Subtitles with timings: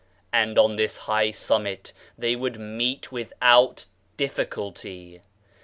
[0.33, 3.85] And on this high summit they would meet without
[4.17, 5.21] diffi culty!